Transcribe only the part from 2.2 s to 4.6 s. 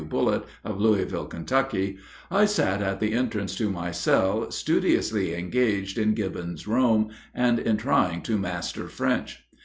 I sat at the entrance to my cell